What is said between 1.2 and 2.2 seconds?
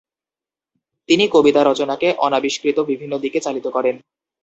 কবিতা রচনাকে